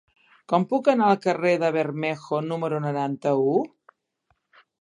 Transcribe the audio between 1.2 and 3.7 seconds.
carrer de Bermejo número noranta-u?